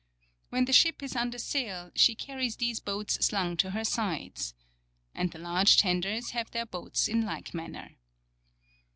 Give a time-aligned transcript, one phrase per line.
[0.49, 4.55] When the ship is under sail she carries these boats slung to her sides.
[5.13, 7.97] And the large tenders have their boats in like manner.